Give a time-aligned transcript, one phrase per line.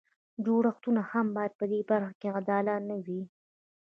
[0.45, 3.21] جوړښتونه هم باید په دې برخه کې عادلانه وي.